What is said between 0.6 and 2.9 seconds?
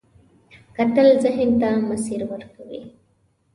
کتل ذهن ته مسیر ورکوي